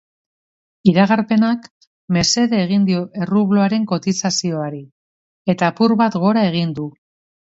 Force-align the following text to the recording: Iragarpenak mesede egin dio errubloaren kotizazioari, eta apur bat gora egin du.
Iragarpenak 0.91 1.67
mesede 2.17 2.61
egin 2.61 2.87
dio 2.87 3.03
errubloaren 3.25 3.85
kotizazioari, 3.93 4.81
eta 5.55 5.71
apur 5.75 5.97
bat 6.03 6.21
gora 6.27 6.49
egin 6.53 6.75
du. 6.81 6.89